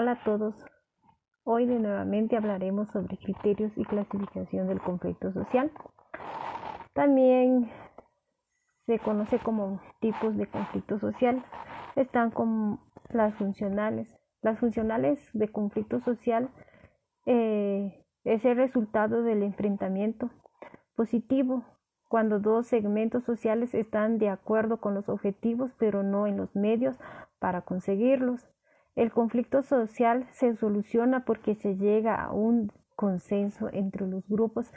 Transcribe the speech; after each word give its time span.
Hola 0.00 0.12
a 0.12 0.22
todos. 0.22 0.54
Hoy 1.42 1.66
de 1.66 1.76
nuevamente 1.80 2.36
hablaremos 2.36 2.88
sobre 2.90 3.16
criterios 3.16 3.76
y 3.76 3.84
clasificación 3.84 4.68
del 4.68 4.80
conflicto 4.80 5.32
social. 5.32 5.72
También 6.92 7.68
se 8.86 9.00
conoce 9.00 9.40
como 9.40 9.80
tipos 9.98 10.36
de 10.36 10.46
conflicto 10.46 11.00
social. 11.00 11.44
Están 11.96 12.30
como 12.30 12.78
las 13.08 13.34
funcionales. 13.34 14.16
Las 14.40 14.60
funcionales 14.60 15.18
de 15.32 15.48
conflicto 15.50 15.98
social 15.98 16.48
eh, 17.26 18.06
es 18.22 18.44
el 18.44 18.56
resultado 18.56 19.24
del 19.24 19.42
enfrentamiento 19.42 20.30
positivo 20.94 21.64
cuando 22.06 22.38
dos 22.38 22.68
segmentos 22.68 23.24
sociales 23.24 23.74
están 23.74 24.18
de 24.18 24.28
acuerdo 24.28 24.76
con 24.76 24.94
los 24.94 25.08
objetivos 25.08 25.72
pero 25.76 26.04
no 26.04 26.28
en 26.28 26.36
los 26.36 26.54
medios 26.54 26.96
para 27.40 27.62
conseguirlos. 27.62 28.48
El 28.98 29.12
conflicto 29.12 29.62
social 29.62 30.26
se 30.32 30.56
soluciona 30.56 31.24
porque 31.24 31.54
se 31.54 31.76
llega 31.76 32.16
a 32.20 32.32
un 32.32 32.72
consenso 32.96 33.68
entre 33.72 34.08
los 34.08 34.28
grupos 34.28 34.72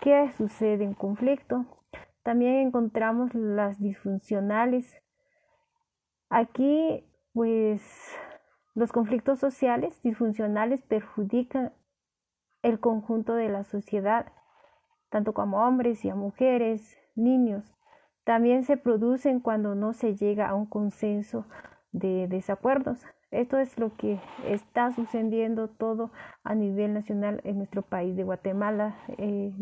que 0.00 0.28
sucede 0.32 0.82
en 0.82 0.92
conflicto. 0.92 1.64
También 2.24 2.66
encontramos 2.66 3.32
las 3.32 3.80
disfuncionales. 3.80 5.00
Aquí, 6.30 7.06
pues, 7.32 7.80
los 8.74 8.90
conflictos 8.90 9.38
sociales 9.38 10.02
disfuncionales 10.02 10.82
perjudican 10.82 11.72
el 12.62 12.80
conjunto 12.80 13.34
de 13.34 13.50
la 13.50 13.62
sociedad, 13.62 14.32
tanto 15.10 15.32
como 15.32 15.64
hombres 15.64 16.04
y 16.04 16.10
a 16.10 16.16
mujeres, 16.16 16.98
niños. 17.14 17.72
También 18.24 18.64
se 18.64 18.76
producen 18.76 19.38
cuando 19.38 19.76
no 19.76 19.92
se 19.92 20.16
llega 20.16 20.48
a 20.48 20.56
un 20.56 20.66
consenso 20.66 21.46
de 21.92 22.28
desacuerdos. 22.28 23.04
Esto 23.30 23.58
es 23.58 23.78
lo 23.78 23.96
que 23.96 24.18
está 24.44 24.92
sucediendo 24.92 25.68
todo 25.68 26.10
a 26.42 26.54
nivel 26.54 26.94
nacional 26.94 27.40
en 27.44 27.58
nuestro 27.58 27.82
país 27.82 28.16
de 28.16 28.24
Guatemala, 28.24 28.96
eh, 29.18 29.52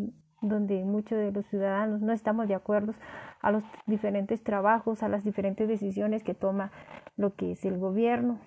donde 0.40 0.84
muchos 0.84 1.18
de 1.18 1.32
los 1.32 1.46
ciudadanos 1.46 2.00
no 2.00 2.12
estamos 2.12 2.48
de 2.48 2.54
acuerdo 2.54 2.94
a 3.40 3.50
los 3.50 3.64
diferentes 3.86 4.42
trabajos, 4.42 5.02
a 5.02 5.08
las 5.08 5.24
diferentes 5.24 5.68
decisiones 5.68 6.22
que 6.22 6.34
toma 6.34 6.72
lo 7.16 7.34
que 7.34 7.52
es 7.52 7.64
el 7.64 7.78
gobierno. 7.78 8.40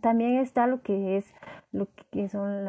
También 0.00 0.38
está 0.38 0.66
lo 0.66 0.82
que 0.82 1.16
es 1.16 1.32
lo 1.72 1.88
que 2.10 2.28
son 2.28 2.66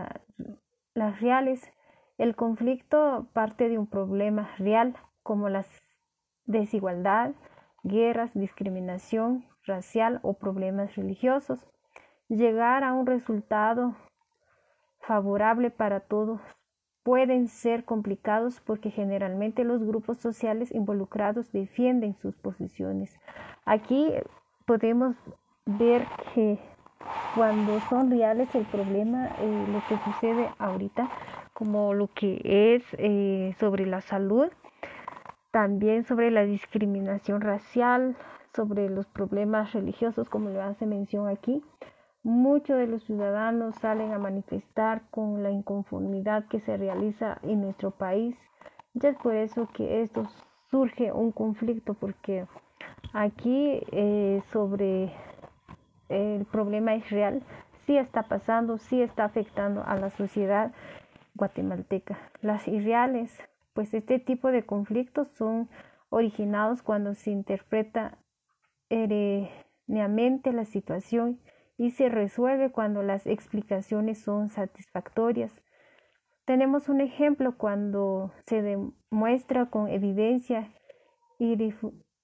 las 0.93 1.19
reales. 1.19 1.69
El 2.17 2.35
conflicto 2.35 3.27
parte 3.33 3.69
de 3.69 3.77
un 3.77 3.87
problema 3.87 4.49
real 4.57 4.95
como 5.21 5.49
la 5.49 5.65
desigualdad, 6.45 7.33
guerras, 7.83 8.33
discriminación, 8.33 9.45
racial 9.69 10.19
o 10.21 10.33
problemas 10.33 10.95
religiosos. 10.95 11.65
Llegar 12.27 12.83
a 12.83 12.93
un 12.93 13.05
resultado 13.05 13.95
favorable 14.99 15.71
para 15.71 16.01
todos 16.01 16.41
pueden 17.03 17.47
ser 17.47 17.85
complicados 17.85 18.61
porque 18.61 18.91
generalmente 18.91 19.63
los 19.63 19.83
grupos 19.83 20.17
sociales 20.17 20.71
involucrados 20.71 21.51
defienden 21.51 22.15
sus 22.15 22.35
posiciones. 22.35 23.17
Aquí 23.65 24.13
podemos 24.65 25.15
ver 25.65 26.05
que 26.33 26.59
cuando 27.35 27.79
son 27.89 28.11
reales 28.11 28.53
el 28.53 28.65
problema, 28.65 29.27
eh, 29.39 29.65
lo 29.71 29.81
que 29.87 29.97
sucede 30.03 30.49
ahorita, 30.59 31.09
como 31.53 31.93
lo 31.93 32.07
que 32.07 32.41
es 32.75 32.83
eh, 32.93 33.55
sobre 33.59 33.85
la 33.85 34.01
salud, 34.01 34.49
también 35.51 36.03
sobre 36.03 36.31
la 36.31 36.43
discriminación 36.43 37.41
racial, 37.41 38.15
sobre 38.55 38.89
los 38.89 39.07
problemas 39.07 39.73
religiosos, 39.73 40.29
como 40.29 40.49
le 40.49 40.61
hace 40.61 40.85
mención 40.85 41.27
aquí. 41.27 41.63
Muchos 42.23 42.77
de 42.77 42.87
los 42.87 43.03
ciudadanos 43.03 43.75
salen 43.75 44.11
a 44.11 44.19
manifestar 44.19 45.03
con 45.09 45.41
la 45.41 45.51
inconformidad 45.51 46.45
que 46.47 46.59
se 46.59 46.75
realiza 46.75 47.39
en 47.43 47.61
nuestro 47.61 47.91
país. 47.91 48.35
Ya 48.93 49.09
es 49.09 49.17
por 49.17 49.35
eso 49.35 49.69
que 49.73 50.01
esto 50.01 50.27
surge 50.69 51.11
un 51.11 51.31
conflicto, 51.31 51.93
porque 51.93 52.45
aquí 53.13 53.81
eh, 53.91 54.41
sobre 54.51 55.13
el 56.09 56.45
problema 56.45 56.95
es 56.95 57.09
real, 57.09 57.43
sí 57.85 57.97
está 57.97 58.23
pasando, 58.23 58.77
sí 58.77 59.01
está 59.01 59.25
afectando 59.25 59.83
a 59.85 59.95
la 59.95 60.09
sociedad 60.09 60.73
guatemalteca. 61.35 62.17
Las 62.41 62.67
irreales, 62.67 63.35
pues 63.73 63.93
este 63.93 64.19
tipo 64.19 64.51
de 64.51 64.65
conflictos 64.65 65.29
son 65.37 65.69
originados 66.09 66.81
cuando 66.81 67.13
se 67.13 67.31
interpreta 67.31 68.17
erróneamente 68.89 70.51
la 70.51 70.65
situación 70.65 71.39
y 71.77 71.91
se 71.91 72.09
resuelve 72.09 72.71
cuando 72.71 73.03
las 73.03 73.25
explicaciones 73.25 74.19
son 74.19 74.49
satisfactorias. 74.49 75.61
Tenemos 76.45 76.89
un 76.89 76.99
ejemplo 76.99 77.57
cuando 77.57 78.31
se 78.47 78.61
demuestra 78.61 79.67
con 79.67 79.87
evidencia 79.87 80.71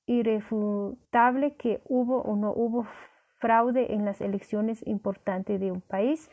irrefutable 0.08 1.56
que 1.56 1.82
hubo 1.86 2.22
o 2.22 2.36
no 2.36 2.52
hubo 2.52 2.86
fraude 3.40 3.94
en 3.94 4.04
las 4.04 4.22
elecciones 4.22 4.86
importantes 4.86 5.60
de 5.60 5.72
un 5.72 5.82
país. 5.82 6.30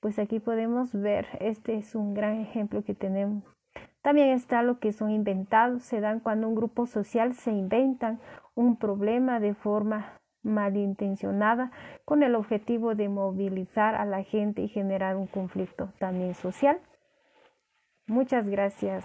Pues 0.00 0.18
aquí 0.18 0.40
podemos 0.40 0.92
ver, 0.92 1.26
este 1.40 1.76
es 1.76 1.94
un 1.94 2.12
gran 2.14 2.40
ejemplo 2.40 2.84
que 2.84 2.94
tenemos. 2.94 3.55
También 4.06 4.28
está 4.28 4.62
lo 4.62 4.78
que 4.78 4.92
son 4.92 5.10
inventados, 5.10 5.82
se 5.82 6.00
dan 6.00 6.20
cuando 6.20 6.46
un 6.46 6.54
grupo 6.54 6.86
social 6.86 7.34
se 7.34 7.50
inventan 7.50 8.20
un 8.54 8.76
problema 8.76 9.40
de 9.40 9.52
forma 9.52 10.20
malintencionada 10.44 11.72
con 12.04 12.22
el 12.22 12.36
objetivo 12.36 12.94
de 12.94 13.08
movilizar 13.08 13.96
a 13.96 14.04
la 14.04 14.22
gente 14.22 14.62
y 14.62 14.68
generar 14.68 15.16
un 15.16 15.26
conflicto 15.26 15.92
también 15.98 16.34
social. 16.34 16.78
Muchas 18.06 18.46
gracias. 18.46 19.04